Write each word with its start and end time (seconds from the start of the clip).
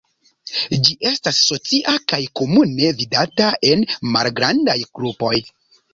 Ĝi 0.87 0.95
estas 1.09 1.41
socia 1.49 1.93
kaj 2.13 2.19
komune 2.41 2.89
vidata 3.03 3.53
en 3.73 3.85
malgrandaj 4.17 4.77
grupoj. 4.99 5.35